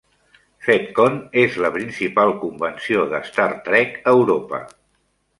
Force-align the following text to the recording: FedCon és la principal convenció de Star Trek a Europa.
FedCon 0.67 1.17
és 1.41 1.57
la 1.65 1.69
principal 1.75 2.33
convenció 2.43 3.03
de 3.11 3.19
Star 3.27 3.49
Trek 3.67 3.99
a 4.01 4.15
Europa. 4.15 4.61